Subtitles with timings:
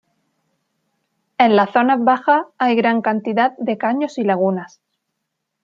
[1.37, 4.81] En las zonas bajas hay gran cantidad de caños y lagunas.